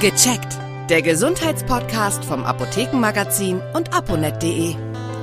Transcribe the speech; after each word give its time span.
Gecheckt. 0.00 0.56
Der 0.88 1.02
Gesundheitspodcast 1.02 2.24
vom 2.24 2.44
Apothekenmagazin 2.44 3.60
und 3.74 3.92
aponet.de. 3.92 4.76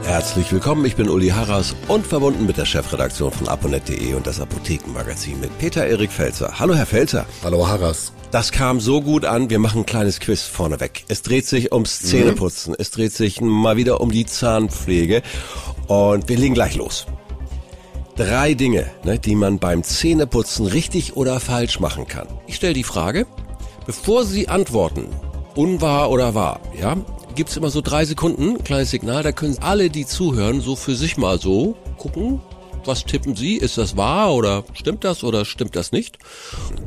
Herzlich 0.03 0.51
willkommen, 0.51 0.83
ich 0.83 0.97
bin 0.97 1.07
Uli 1.07 1.29
Harras 1.29 1.73
und 1.87 2.05
verbunden 2.05 2.45
mit 2.45 2.57
der 2.57 2.65
Chefredaktion 2.65 3.31
von 3.31 3.47
aponet.de 3.47 4.13
und 4.15 4.27
das 4.27 4.41
Apothekenmagazin 4.41 5.39
mit 5.39 5.57
Peter 5.59 5.87
Erik 5.87 6.11
Felzer. 6.11 6.59
Hallo 6.59 6.75
Herr 6.75 6.85
Felzer. 6.85 7.25
Hallo 7.41 7.65
Harras. 7.65 8.11
Das 8.31 8.51
kam 8.51 8.81
so 8.81 9.01
gut 9.01 9.23
an, 9.23 9.49
wir 9.49 9.59
machen 9.59 9.83
ein 9.83 9.85
kleines 9.85 10.19
Quiz 10.19 10.41
vorneweg. 10.41 11.05
Es 11.07 11.21
dreht 11.21 11.45
sich 11.45 11.71
ums 11.71 12.03
mhm. 12.03 12.07
Zähneputzen, 12.07 12.71
mhm. 12.71 12.77
es 12.77 12.91
dreht 12.91 13.13
sich 13.13 13.39
mal 13.39 13.77
wieder 13.77 14.01
um 14.01 14.11
die 14.11 14.25
Zahnpflege 14.25 15.21
und 15.87 16.27
wir 16.27 16.37
legen 16.37 16.53
gleich 16.53 16.75
los. 16.75 17.05
Drei 18.17 18.55
Dinge, 18.55 18.91
ne, 19.05 19.19
die 19.19 19.35
man 19.35 19.57
beim 19.57 19.83
Zähneputzen 19.83 20.65
richtig 20.65 21.15
oder 21.15 21.39
falsch 21.39 21.79
machen 21.79 22.09
kann. 22.09 22.27
Ich 22.45 22.57
stelle 22.57 22.73
die 22.73 22.83
Frage, 22.83 23.25
bevor 23.85 24.25
Sie 24.25 24.47
antworten, 24.47 25.07
unwahr 25.55 26.09
oder 26.11 26.35
wahr, 26.35 26.59
ja, 26.79 26.97
gibt's 27.35 27.57
immer 27.57 27.69
so 27.69 27.81
drei 27.81 28.05
Sekunden, 28.05 28.63
kleines 28.63 28.91
Signal, 28.91 29.23
da 29.23 29.31
können 29.31 29.57
alle, 29.61 29.89
die 29.89 30.05
zuhören, 30.05 30.61
so 30.61 30.75
für 30.75 30.95
sich 30.95 31.17
mal 31.17 31.39
so 31.39 31.75
gucken, 31.97 32.41
was 32.85 33.03
tippen 33.03 33.35
Sie? 33.35 33.55
Ist 33.55 33.77
das 33.77 33.97
wahr 33.97 34.33
oder 34.33 34.63
stimmt 34.73 35.03
das 35.03 35.23
oder 35.23 35.43
stimmt 35.45 35.75
das 35.75 35.91
nicht? 35.91 36.19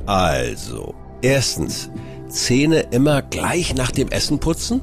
Also, 0.06 0.94
erstens, 1.22 1.90
Zähne 2.28 2.80
immer 2.90 3.22
gleich 3.22 3.74
nach 3.74 3.90
dem 3.90 4.08
Essen 4.08 4.38
putzen? 4.38 4.80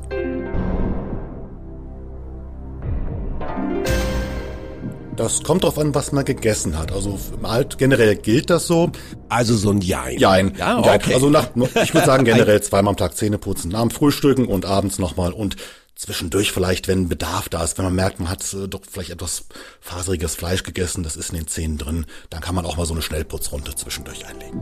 Das 5.16 5.44
kommt 5.44 5.64
drauf 5.64 5.78
an, 5.78 5.96
was 5.96 6.12
man 6.12 6.26
gegessen 6.26 6.78
hat. 6.78 6.92
Also 6.92 7.18
Alt 7.44 7.78
generell 7.78 8.16
gilt 8.16 8.50
das 8.50 8.68
so. 8.68 8.92
Also 9.30 9.56
so 9.56 9.72
ein 9.72 9.80
Jein. 9.80 10.18
Jein. 10.20 10.54
Ja, 10.58 10.80
okay. 10.80 11.14
Also 11.14 11.30
nach, 11.30 11.50
ich 11.82 11.94
würde 11.94 12.06
sagen 12.06 12.26
generell 12.26 12.62
zweimal 12.62 12.92
am 12.92 12.98
Tag 12.98 13.16
Zähne 13.16 13.38
putzen. 13.38 13.72
Nach 13.72 13.82
dem 13.82 13.92
Frühstücken 13.92 14.46
und 14.46 14.66
abends 14.66 15.00
nochmal 15.00 15.32
und 15.32 15.56
zwischendurch 15.95 16.52
vielleicht, 16.52 16.89
wenn 16.89 17.08
Bedarf 17.08 17.48
da 17.48 17.64
ist, 17.64 17.78
wenn 17.78 17.86
man 17.86 17.95
merkt, 17.95 18.20
man 18.20 18.30
hat 18.30 18.54
äh, 18.54 18.67
doch 18.67 18.81
vielleicht 18.89 19.12
etwas 19.12 19.45
faseriges 19.80 20.36
Fleisch 20.36 20.64
gegessen, 20.64 21.04
das 21.04 21.16
ist 21.16 21.30
in 21.30 21.38
den 21.38 21.48
Zähnen 21.48 21.78
drin, 21.78 22.06
dann 22.30 22.42
kann 22.42 22.54
man 22.54 22.66
auch 22.66 22.76
mal 22.76 22.86
so 22.86 22.94
eine 22.94 23.02
Schnellputzrunde 23.02 23.73
zwischendurch 23.76 24.26
einlegen. 24.28 24.61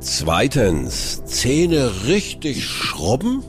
Zweitens, 0.00 1.24
Zähne 1.24 1.90
richtig 2.06 2.66
schrubben? 2.66 3.42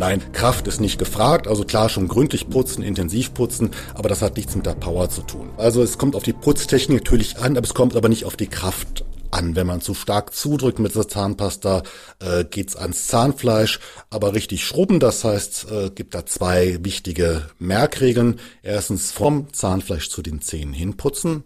Nein, 0.00 0.32
Kraft 0.32 0.66
ist 0.66 0.80
nicht 0.80 0.98
gefragt. 0.98 1.46
Also 1.46 1.64
klar, 1.64 1.90
schon 1.90 2.08
gründlich 2.08 2.48
putzen, 2.48 2.82
intensiv 2.82 3.34
putzen, 3.34 3.70
aber 3.92 4.08
das 4.08 4.22
hat 4.22 4.38
nichts 4.38 4.56
mit 4.56 4.64
der 4.64 4.74
Power 4.74 5.10
zu 5.10 5.20
tun. 5.20 5.50
Also 5.58 5.82
es 5.82 5.98
kommt 5.98 6.16
auf 6.16 6.22
die 6.22 6.32
Putztechnik 6.32 7.00
natürlich 7.02 7.36
an, 7.36 7.54
aber 7.54 7.66
es 7.66 7.74
kommt 7.74 7.94
aber 7.94 8.08
nicht 8.08 8.24
auf 8.24 8.34
die 8.34 8.46
Kraft 8.46 9.04
an. 9.30 9.56
Wenn 9.56 9.66
man 9.66 9.82
zu 9.82 9.92
stark 9.92 10.32
zudrückt 10.32 10.78
mit 10.78 10.94
der 10.94 11.06
Zahnpasta, 11.06 11.82
äh, 12.18 12.44
geht's 12.44 12.76
ans 12.76 13.08
Zahnfleisch. 13.08 13.78
Aber 14.08 14.34
richtig 14.34 14.64
schrubben, 14.64 15.00
das 15.00 15.22
heißt, 15.22 15.66
äh, 15.70 15.90
gibt 15.90 16.14
da 16.14 16.24
zwei 16.24 16.78
wichtige 16.82 17.50
Merkregeln. 17.58 18.40
Erstens 18.62 19.12
vom 19.12 19.52
Zahnfleisch 19.52 20.08
zu 20.08 20.22
den 20.22 20.40
Zähnen 20.40 20.72
hinputzen. 20.72 21.44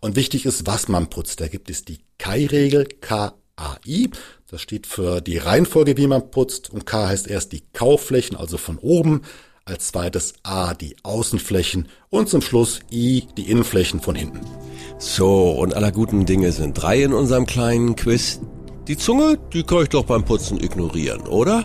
Und 0.00 0.16
wichtig 0.16 0.44
ist, 0.44 0.66
was 0.66 0.88
man 0.88 1.08
putzt. 1.08 1.40
Da 1.40 1.46
gibt 1.46 1.70
es 1.70 1.84
die 1.84 2.00
Kai-Regel, 2.18 2.88
K-A-I. 3.00 4.10
Das 4.52 4.60
steht 4.60 4.86
für 4.86 5.22
die 5.22 5.38
Reihenfolge, 5.38 5.96
wie 5.96 6.06
man 6.06 6.30
putzt. 6.30 6.68
Und 6.68 6.84
K 6.84 7.08
heißt 7.08 7.26
erst 7.26 7.52
die 7.52 7.62
Kauflächen, 7.72 8.36
also 8.36 8.58
von 8.58 8.76
oben. 8.76 9.22
Als 9.64 9.88
zweites 9.88 10.34
A 10.42 10.74
die 10.74 10.94
Außenflächen 11.02 11.88
und 12.10 12.28
zum 12.28 12.42
Schluss 12.42 12.80
I 12.90 13.28
die 13.38 13.50
Innenflächen 13.50 14.00
von 14.00 14.14
hinten. 14.14 14.40
So, 14.98 15.52
und 15.52 15.72
aller 15.72 15.90
guten 15.90 16.26
Dinge 16.26 16.52
sind 16.52 16.74
drei 16.74 17.02
in 17.02 17.14
unserem 17.14 17.46
kleinen 17.46 17.96
Quiz. 17.96 18.40
Die 18.88 18.98
Zunge, 18.98 19.38
die 19.54 19.62
kann 19.62 19.84
ich 19.84 19.88
doch 19.88 20.04
beim 20.04 20.22
Putzen 20.22 20.62
ignorieren, 20.62 21.22
oder? 21.22 21.64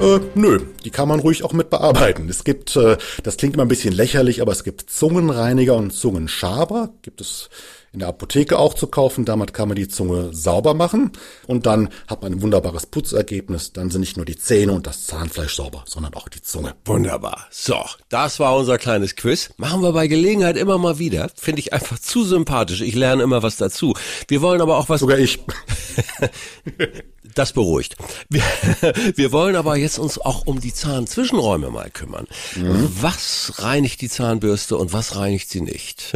Äh, 0.00 0.20
nö, 0.34 0.58
die 0.84 0.90
kann 0.90 1.06
man 1.06 1.20
ruhig 1.20 1.44
auch 1.44 1.52
mit 1.52 1.70
bearbeiten. 1.70 2.28
Es 2.28 2.42
gibt, 2.42 2.74
äh, 2.74 2.96
das 3.22 3.36
klingt 3.36 3.54
immer 3.54 3.64
ein 3.64 3.68
bisschen 3.68 3.94
lächerlich, 3.94 4.42
aber 4.42 4.50
es 4.50 4.64
gibt 4.64 4.90
Zungenreiniger 4.90 5.76
und 5.76 5.92
Zungenschaber. 5.92 6.92
Gibt 7.02 7.20
es 7.20 7.50
in 7.94 8.00
der 8.00 8.08
Apotheke 8.08 8.58
auch 8.58 8.74
zu 8.74 8.88
kaufen. 8.88 9.24
Damit 9.24 9.54
kann 9.54 9.68
man 9.68 9.76
die 9.76 9.88
Zunge 9.88 10.30
sauber 10.32 10.74
machen 10.74 11.12
und 11.46 11.64
dann 11.64 11.88
hat 12.06 12.22
man 12.22 12.32
ein 12.32 12.42
wunderbares 12.42 12.86
Putzergebnis. 12.86 13.72
Dann 13.72 13.90
sind 13.90 14.00
nicht 14.00 14.16
nur 14.16 14.26
die 14.26 14.36
Zähne 14.36 14.72
und 14.72 14.86
das 14.86 15.06
Zahnfleisch 15.06 15.54
sauber, 15.54 15.84
sondern 15.86 16.12
auch 16.14 16.28
die 16.28 16.42
Zunge. 16.42 16.74
Wunderbar. 16.84 17.46
So, 17.50 17.76
das 18.08 18.40
war 18.40 18.56
unser 18.56 18.78
kleines 18.78 19.16
Quiz. 19.16 19.50
Machen 19.56 19.82
wir 19.82 19.92
bei 19.92 20.08
Gelegenheit 20.08 20.56
immer 20.56 20.76
mal 20.76 20.98
wieder. 20.98 21.30
Finde 21.36 21.60
ich 21.60 21.72
einfach 21.72 21.98
zu 21.98 22.24
sympathisch. 22.24 22.80
Ich 22.80 22.94
lerne 22.94 23.22
immer 23.22 23.42
was 23.42 23.56
dazu. 23.56 23.94
Wir 24.28 24.42
wollen 24.42 24.60
aber 24.60 24.76
auch 24.76 24.88
was. 24.88 25.00
Sogar 25.00 25.18
ich. 25.18 25.38
Das 27.34 27.52
beruhigt. 27.52 27.96
Wir, 28.28 28.42
wir 29.16 29.32
wollen 29.32 29.56
aber 29.56 29.76
jetzt 29.76 29.98
uns 29.98 30.18
auch 30.18 30.46
um 30.46 30.60
die 30.60 30.72
Zahnzwischenräume 30.72 31.70
mal 31.70 31.90
kümmern. 31.90 32.26
Mhm. 32.56 32.88
Was 33.00 33.54
reinigt 33.56 34.00
die 34.00 34.08
Zahnbürste 34.08 34.76
und 34.76 34.92
was 34.92 35.16
reinigt 35.16 35.50
sie 35.50 35.60
nicht? 35.60 36.02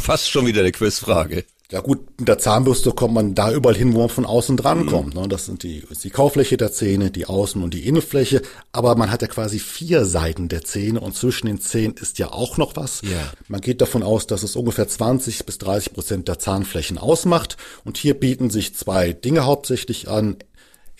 Fast 0.00 0.30
schon 0.30 0.46
wieder 0.46 0.60
eine 0.60 0.72
Quizfrage. 0.72 1.44
Ja 1.70 1.80
gut, 1.80 2.18
mit 2.18 2.26
der 2.26 2.38
Zahnbürste 2.38 2.90
kommt 2.90 3.14
man 3.14 3.34
da 3.36 3.52
überall 3.52 3.76
hin, 3.76 3.94
wo 3.94 4.00
man 4.00 4.08
von 4.08 4.26
außen 4.26 4.56
dran 4.56 4.86
kommt. 4.86 5.14
Mhm. 5.14 5.28
Das 5.28 5.46
sind 5.46 5.62
die, 5.62 5.84
die 6.02 6.10
Kaufläche 6.10 6.56
der 6.56 6.72
Zähne, 6.72 7.12
die 7.12 7.26
Außen- 7.26 7.62
und 7.62 7.74
die 7.74 7.86
Innenfläche. 7.86 8.42
Aber 8.72 8.96
man 8.96 9.10
hat 9.10 9.22
ja 9.22 9.28
quasi 9.28 9.60
vier 9.60 10.04
Seiten 10.04 10.48
der 10.48 10.62
Zähne 10.62 11.00
und 11.00 11.14
zwischen 11.14 11.46
den 11.46 11.60
Zähnen 11.60 11.94
ist 11.94 12.18
ja 12.18 12.32
auch 12.32 12.56
noch 12.56 12.74
was. 12.74 13.02
Ja. 13.02 13.32
Man 13.46 13.60
geht 13.60 13.80
davon 13.80 14.02
aus, 14.02 14.26
dass 14.26 14.42
es 14.42 14.56
ungefähr 14.56 14.88
20 14.88 15.46
bis 15.46 15.58
30 15.58 15.92
Prozent 15.92 16.28
der 16.28 16.40
Zahnflächen 16.40 16.98
ausmacht. 16.98 17.56
Und 17.84 17.98
hier 17.98 18.18
bieten 18.18 18.50
sich 18.50 18.74
zwei 18.74 19.12
Dinge 19.12 19.44
hauptsächlich 19.44 20.08
an. 20.08 20.36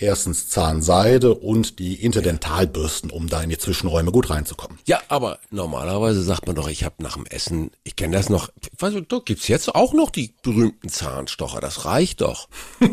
Erstens 0.00 0.48
Zahnseide 0.48 1.34
und 1.34 1.78
die 1.78 2.02
Interdentalbürsten, 2.02 3.10
um 3.10 3.28
da 3.28 3.42
in 3.42 3.50
die 3.50 3.58
Zwischenräume 3.58 4.12
gut 4.12 4.30
reinzukommen. 4.30 4.78
Ja, 4.86 4.98
aber 5.08 5.38
normalerweise 5.50 6.22
sagt 6.22 6.46
man 6.46 6.56
doch, 6.56 6.68
ich 6.68 6.84
habe 6.84 7.02
nach 7.02 7.16
dem 7.16 7.26
Essen, 7.26 7.70
ich 7.84 7.96
kenne 7.96 8.16
das 8.16 8.30
noch, 8.30 8.48
nicht, 8.80 9.12
doch, 9.12 9.26
gibt's 9.26 9.46
jetzt 9.48 9.74
auch 9.74 9.92
noch 9.92 10.08
die 10.08 10.32
berühmten 10.42 10.88
Zahnstocher, 10.88 11.60
das 11.60 11.84
reicht 11.84 12.22
doch. 12.22 12.48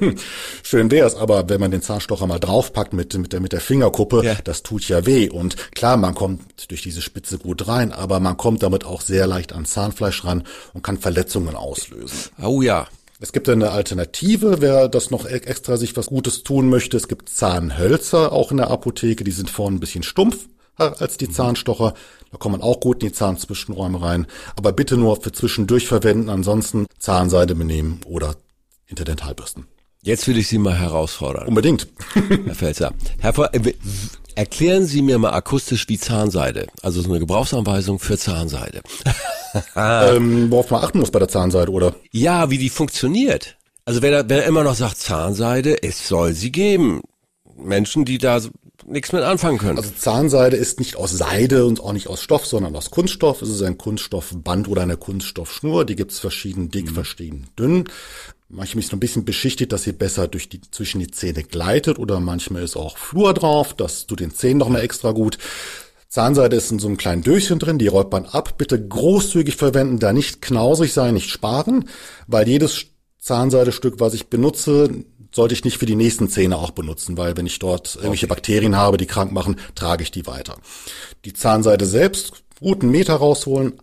Schön 0.63 0.91
wär's, 0.91 1.15
aber 1.15 1.47
wenn 1.47 1.61
man 1.61 1.71
den 1.71 1.81
Zahnstocher 1.81 2.27
mal 2.27 2.39
draufpackt 2.39 2.91
mit, 2.91 3.17
mit, 3.17 3.31
der, 3.31 3.39
mit 3.39 3.53
der 3.53 3.61
Fingerkuppe, 3.61 4.25
ja. 4.25 4.35
das 4.43 4.63
tut 4.63 4.85
ja 4.89 5.05
weh. 5.05 5.29
Und 5.29 5.71
klar, 5.71 5.95
man 5.95 6.13
kommt 6.13 6.69
durch 6.69 6.81
diese 6.81 7.01
Spitze 7.01 7.37
gut 7.37 7.69
rein, 7.69 7.93
aber 7.93 8.19
man 8.19 8.35
kommt 8.35 8.63
damit 8.63 8.83
auch 8.83 8.99
sehr 8.99 9.27
leicht 9.27 9.53
an 9.53 9.63
Zahnfleisch 9.63 10.25
ran 10.25 10.43
und 10.73 10.83
kann 10.83 10.97
Verletzungen 10.97 11.55
auslösen. 11.55 12.31
Oh 12.43 12.61
ja, 12.61 12.87
es 13.19 13.31
gibt 13.31 13.49
eine 13.49 13.71
Alternative, 13.71 14.61
wer 14.61 14.87
das 14.87 15.09
noch 15.09 15.25
e- 15.25 15.29
extra 15.29 15.77
sich 15.77 15.97
was 15.97 16.07
Gutes 16.07 16.43
tun 16.43 16.69
möchte. 16.69 16.97
Es 16.97 17.07
gibt 17.07 17.29
Zahnhölzer 17.29 18.31
auch 18.31 18.51
in 18.51 18.57
der 18.57 18.69
Apotheke, 18.69 19.23
die 19.23 19.31
sind 19.31 19.49
vorne 19.49 19.77
ein 19.77 19.79
bisschen 19.79 20.03
stumpf 20.03 20.47
als 20.75 21.17
die 21.17 21.29
Zahnstocher. 21.29 21.95
Da 22.31 22.37
kommt 22.37 22.53
man 22.53 22.61
auch 22.61 22.79
gut 22.79 23.01
in 23.01 23.09
die 23.09 23.15
Zahnzwischenräume 23.15 24.01
rein. 24.01 24.27
Aber 24.55 24.71
bitte 24.71 24.97
nur 24.97 25.19
für 25.21 25.31
zwischendurch 25.31 25.87
verwenden, 25.87 26.29
ansonsten 26.29 26.85
Zahnseide 26.99 27.55
benehmen 27.55 28.01
oder 28.05 28.35
Interdentalbürsten. 28.85 29.65
Jetzt 30.03 30.27
will 30.27 30.37
ich 30.37 30.47
Sie 30.47 30.59
mal 30.59 30.77
herausfordern. 30.77 31.47
Unbedingt. 31.47 31.87
Herr 32.45 32.55
Felser. 32.55 32.93
Herr 33.19 33.53
äh, 33.53 33.73
Erklären 34.35 34.85
Sie 34.85 35.01
mir 35.01 35.17
mal 35.17 35.31
akustisch 35.31 35.89
wie 35.89 35.97
Zahnseide, 35.97 36.67
also 36.83 37.01
so 37.01 37.09
eine 37.09 37.19
Gebrauchsanweisung 37.19 37.97
für 37.97 38.19
Zahnseide. 38.19 38.81
ähm, 39.75 40.51
worauf 40.51 40.71
man 40.71 40.83
achten 40.83 40.99
muss 40.99 41.11
bei 41.11 41.19
der 41.19 41.27
Zahnseide, 41.27 41.71
oder? 41.71 41.95
Ja, 42.11 42.49
wie 42.49 42.57
die 42.57 42.69
funktioniert. 42.69 43.57
Also 43.85 44.01
wer, 44.01 44.27
wer 44.29 44.45
immer 44.45 44.63
noch 44.63 44.75
sagt 44.75 44.97
Zahnseide, 44.97 45.81
es 45.83 46.07
soll 46.07 46.33
sie 46.33 46.51
geben. 46.51 47.01
Menschen, 47.55 48.05
die 48.05 48.17
da 48.17 48.41
nichts 48.85 49.11
mit 49.11 49.23
anfangen 49.23 49.57
können. 49.57 49.77
Also 49.77 49.91
Zahnseide 49.91 50.57
ist 50.57 50.79
nicht 50.79 50.95
aus 50.95 51.11
Seide 51.11 51.65
und 51.65 51.81
auch 51.81 51.93
nicht 51.93 52.07
aus 52.07 52.21
Stoff, 52.21 52.45
sondern 52.45 52.75
aus 52.75 52.91
Kunststoff. 52.91 53.41
Es 53.41 53.49
ist 53.49 53.61
ein 53.61 53.77
Kunststoffband 53.77 54.67
oder 54.67 54.81
eine 54.81 54.97
Kunststoffschnur. 54.97 55.85
Die 55.85 55.95
gibt's 55.95 56.19
verschieden 56.19 56.69
dick, 56.69 56.89
mhm. 56.89 56.95
verschieden 56.95 57.47
dünn. 57.57 57.85
Manchmal 58.49 58.83
ist 58.83 58.91
noch 58.91 58.97
ein 58.97 59.01
bisschen 59.01 59.25
beschichtet, 59.25 59.73
dass 59.73 59.83
sie 59.83 59.91
besser 59.91 60.27
durch 60.29 60.47
die, 60.47 60.61
zwischen 60.71 60.99
die 60.99 61.11
Zähne 61.11 61.43
gleitet 61.43 61.99
oder 61.99 62.21
manchmal 62.21 62.63
ist 62.63 62.77
auch 62.77 62.97
Flur 62.97 63.33
drauf, 63.33 63.73
das 63.73 64.07
tut 64.07 64.21
den 64.21 64.33
Zähnen 64.33 64.59
noch 64.59 64.69
mal 64.69 64.79
extra 64.79 65.11
gut. 65.11 65.37
Zahnseide 66.09 66.55
ist 66.55 66.71
in 66.71 66.79
so 66.79 66.87
einem 66.87 66.97
kleinen 66.97 67.21
Döschen 67.21 67.59
drin, 67.59 67.79
die 67.79 67.87
räumt 67.87 68.11
man 68.11 68.25
ab. 68.25 68.57
Bitte 68.57 68.81
großzügig 68.85 69.55
verwenden, 69.55 69.99
da 69.99 70.13
nicht 70.13 70.41
knausrig 70.41 70.93
sein, 70.93 71.13
nicht 71.13 71.29
sparen, 71.29 71.89
weil 72.27 72.47
jedes 72.47 72.85
Zahnseidestück, 73.19 73.99
was 73.99 74.13
ich 74.13 74.27
benutze, 74.27 75.03
sollte 75.33 75.53
ich 75.53 75.65
nicht 75.65 75.77
für 75.77 75.85
die 75.85 75.95
nächsten 75.95 76.29
Zähne 76.29 76.57
auch 76.57 76.71
benutzen, 76.71 77.17
weil 77.17 77.35
wenn 77.35 77.45
ich 77.45 77.59
dort 77.59 77.95
irgendwelche 77.95 78.27
Bakterien 78.27 78.77
habe, 78.77 78.97
die 78.97 79.05
krank 79.05 79.31
machen, 79.31 79.57
trage 79.75 80.03
ich 80.03 80.11
die 80.11 80.25
weiter. 80.25 80.55
Die 81.25 81.33
Zahnseide 81.33 81.85
selbst, 81.85 82.43
guten 82.59 82.89
Meter 82.89 83.15
rausholen, 83.15 83.73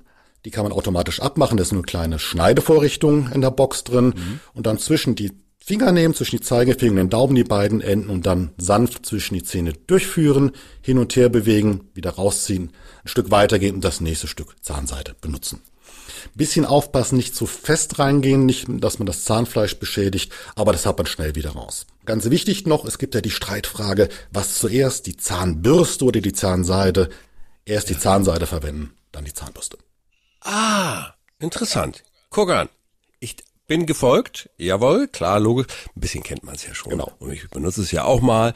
die 0.44 0.50
kann 0.50 0.64
man 0.64 0.72
automatisch 0.72 1.20
abmachen. 1.20 1.56
Da 1.56 1.62
ist 1.62 1.72
eine 1.72 1.82
kleine 1.82 2.18
Schneidevorrichtung 2.18 3.30
in 3.32 3.40
der 3.40 3.50
Box 3.50 3.84
drin. 3.84 4.06
Mhm. 4.06 4.40
Und 4.52 4.66
dann 4.66 4.78
zwischen 4.78 5.14
die 5.14 5.32
Finger 5.66 5.92
nehmen, 5.92 6.12
zwischen 6.12 6.36
die 6.36 6.42
Zeigefinger 6.42 6.90
und 6.90 6.96
den 6.98 7.10
Daumen 7.10 7.34
die 7.34 7.44
beiden 7.44 7.80
Enden 7.80 8.10
und 8.10 8.26
dann 8.26 8.50
sanft 8.58 9.06
zwischen 9.06 9.32
die 9.32 9.42
Zähne 9.42 9.72
durchführen, 9.72 10.52
hin 10.82 10.98
und 10.98 11.16
her 11.16 11.30
bewegen, 11.30 11.88
wieder 11.94 12.10
rausziehen, 12.10 12.70
ein 13.02 13.08
Stück 13.08 13.30
weitergehen 13.30 13.76
und 13.76 13.82
das 13.82 14.02
nächste 14.02 14.26
Stück 14.26 14.56
Zahnseide 14.62 15.16
benutzen. 15.22 15.62
Bisschen 16.34 16.66
aufpassen, 16.66 17.16
nicht 17.16 17.34
zu 17.34 17.46
fest 17.46 17.98
reingehen, 17.98 18.44
nicht, 18.44 18.66
dass 18.68 18.98
man 18.98 19.06
das 19.06 19.24
Zahnfleisch 19.24 19.78
beschädigt, 19.78 20.32
aber 20.54 20.72
das 20.72 20.84
hat 20.84 20.98
man 20.98 21.06
schnell 21.06 21.34
wieder 21.34 21.52
raus. 21.52 21.86
Ganz 22.04 22.28
wichtig 22.28 22.66
noch, 22.66 22.84
es 22.84 22.98
gibt 22.98 23.14
ja 23.14 23.22
die 23.22 23.30
Streitfrage, 23.30 24.10
was 24.30 24.58
zuerst, 24.58 25.06
die 25.06 25.16
Zahnbürste 25.16 26.04
oder 26.04 26.20
die 26.20 26.34
Zahnseide? 26.34 27.08
Erst 27.64 27.88
die 27.88 27.98
Zahnseide 27.98 28.46
verwenden, 28.46 28.92
dann 29.12 29.24
die 29.24 29.32
Zahnbürste. 29.32 29.78
Ah, 30.42 31.14
interessant. 31.38 32.04
Guck 32.28 32.50
an. 32.50 32.68
Ich 33.18 33.36
bin 33.66 33.86
gefolgt. 33.86 34.50
Jawohl, 34.58 35.08
klar, 35.08 35.40
logisch. 35.40 35.66
Ein 35.94 36.00
bisschen 36.00 36.22
kennt 36.22 36.44
man 36.44 36.54
es 36.54 36.66
ja 36.66 36.74
schon. 36.74 36.90
Genau. 36.90 37.10
Und 37.18 37.32
ich 37.32 37.48
benutze 37.50 37.82
es 37.82 37.90
ja 37.90 38.04
auch 38.04 38.20
mal. 38.20 38.54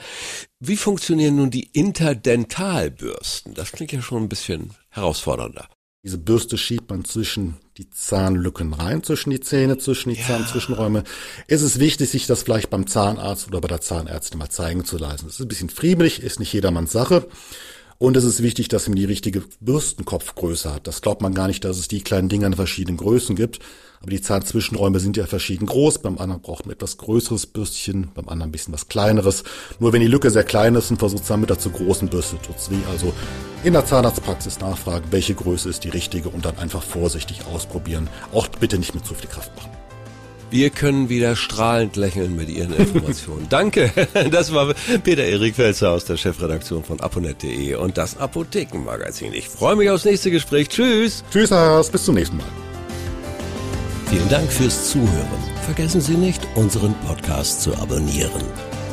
Wie 0.60 0.76
funktionieren 0.76 1.36
nun 1.36 1.50
die 1.50 1.70
Interdentalbürsten? 1.72 3.54
Das 3.54 3.72
klingt 3.72 3.92
ja 3.92 4.02
schon 4.02 4.22
ein 4.24 4.28
bisschen 4.28 4.74
herausfordernder. 4.90 5.68
Diese 6.04 6.18
Bürste 6.18 6.56
schiebt 6.56 6.90
man 6.90 7.04
zwischen 7.04 7.56
die 7.76 7.90
Zahnlücken 7.90 8.72
rein, 8.72 9.02
zwischen 9.02 9.30
die 9.30 9.40
Zähne, 9.40 9.78
zwischen 9.78 10.10
die 10.10 10.20
Ja. 10.20 10.26
Zahnzwischenräume. 10.26 11.02
Es 11.48 11.62
ist 11.62 11.80
wichtig, 11.80 12.08
sich 12.10 12.26
das 12.26 12.44
vielleicht 12.44 12.70
beim 12.70 12.86
Zahnarzt 12.86 13.48
oder 13.48 13.60
bei 13.60 13.68
der 13.68 13.80
Zahnärztin 13.80 14.38
mal 14.38 14.48
zeigen 14.48 14.84
zu 14.84 14.96
lassen. 14.96 15.26
Es 15.26 15.34
ist 15.34 15.40
ein 15.40 15.48
bisschen 15.48 15.70
friemelig, 15.70 16.22
ist 16.22 16.38
nicht 16.38 16.52
jedermanns 16.52 16.92
Sache. 16.92 17.28
Und 17.98 18.16
es 18.16 18.22
ist 18.22 18.44
wichtig, 18.44 18.68
dass 18.68 18.86
man 18.86 18.94
die 18.94 19.04
richtige 19.04 19.42
Bürstenkopfgröße 19.60 20.72
hat. 20.72 20.86
Das 20.86 21.02
glaubt 21.02 21.20
man 21.20 21.34
gar 21.34 21.48
nicht, 21.48 21.64
dass 21.64 21.78
es 21.78 21.88
die 21.88 22.00
kleinen 22.00 22.28
Dinger 22.28 22.46
in 22.46 22.54
verschiedenen 22.54 22.96
Größen 22.96 23.34
gibt. 23.34 23.58
Aber 24.00 24.10
die 24.12 24.20
Zahnzwischenräume 24.20 25.00
sind 25.00 25.16
ja 25.16 25.26
verschieden 25.26 25.66
groß. 25.66 25.98
Beim 25.98 26.18
anderen 26.18 26.40
braucht 26.40 26.64
man 26.64 26.74
etwas 26.74 26.96
größeres 26.98 27.46
Bürstchen, 27.46 28.12
beim 28.14 28.28
anderen 28.28 28.50
ein 28.50 28.52
bisschen 28.52 28.72
was 28.72 28.86
kleineres. 28.86 29.42
Nur 29.80 29.92
wenn 29.92 30.00
die 30.00 30.06
Lücke 30.06 30.30
sehr 30.30 30.44
klein 30.44 30.76
ist 30.76 30.92
und 30.92 30.98
versucht 30.98 31.28
dann 31.28 31.40
mit 31.40 31.50
der 31.50 31.58
zu 31.58 31.70
großen 31.70 32.08
Bürste, 32.08 32.40
tut's 32.40 32.70
weh. 32.70 32.78
Also 32.92 33.12
in 33.64 33.72
der 33.72 33.84
Zahnarztpraxis 33.84 34.60
nachfragen, 34.60 35.06
welche 35.10 35.34
Größe 35.34 35.68
ist 35.68 35.82
die 35.82 35.88
richtige 35.88 36.28
und 36.28 36.44
dann 36.44 36.56
einfach 36.58 36.84
vorsichtig 36.84 37.46
ausprobieren. 37.52 38.08
Auch 38.32 38.46
bitte 38.46 38.78
nicht 38.78 38.94
mit 38.94 39.04
zu 39.04 39.14
viel 39.14 39.28
Kraft 39.28 39.56
machen. 39.56 39.77
Wir 40.50 40.70
können 40.70 41.08
wieder 41.08 41.36
strahlend 41.36 41.96
lächeln 41.96 42.34
mit 42.34 42.48
Ihren 42.48 42.72
Informationen. 42.72 43.46
Danke. 43.50 43.90
Das 44.30 44.52
war 44.52 44.72
Peter 45.04 45.24
Erik 45.24 45.56
Felzer 45.56 45.90
aus 45.90 46.06
der 46.06 46.16
Chefredaktion 46.16 46.84
von 46.84 47.00
aponet.de 47.00 47.74
und 47.74 47.98
das 47.98 48.16
Apothekenmagazin. 48.16 49.34
Ich 49.34 49.48
freue 49.48 49.76
mich 49.76 49.90
aufs 49.90 50.04
nächste 50.04 50.30
Gespräch. 50.30 50.68
Tschüss. 50.68 51.22
Tschüss, 51.30 51.50
Haas, 51.50 51.90
bis 51.90 52.04
zum 52.04 52.14
nächsten 52.14 52.38
Mal. 52.38 52.46
Vielen 54.10 54.28
Dank 54.30 54.50
fürs 54.50 54.90
Zuhören. 54.90 55.42
Vergessen 55.66 56.00
Sie 56.00 56.16
nicht, 56.16 56.40
unseren 56.54 56.94
Podcast 57.06 57.60
zu 57.60 57.76
abonnieren. 57.76 58.42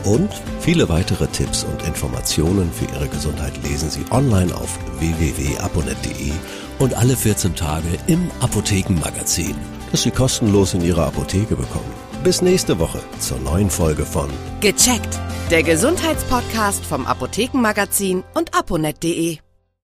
Und 0.04 0.30
viele 0.60 0.88
weitere 0.90 1.26
Tipps 1.28 1.64
und 1.64 1.82
Informationen 1.88 2.70
für 2.72 2.86
Ihre 2.94 3.08
Gesundheit 3.08 3.54
lesen 3.64 3.90
Sie 3.90 4.04
online 4.12 4.54
auf 4.54 4.78
www.aponet.de 5.00 6.32
und 6.80 6.94
alle 6.94 7.16
14 7.16 7.56
Tage 7.56 7.88
im 8.08 8.30
Apothekenmagazin, 8.42 9.56
das 9.96 10.04
Sie 10.04 10.12
kostenlos 10.12 10.74
in 10.74 10.82
Ihrer 10.82 11.06
Apotheke 11.06 11.56
bekommen. 11.56 11.94
Bis 12.22 12.42
nächste 12.42 12.80
Woche 12.80 13.00
zur 13.20 13.40
neuen 13.40 13.70
Folge 13.70 14.06
von 14.06 14.30
Gecheckt. 14.60 15.20
Der 15.50 15.64
Gesundheitspodcast 15.64 16.86
vom 16.86 17.06
Apothekenmagazin 17.06 18.26
und 18.34 18.54
aponet.de. 18.54 19.45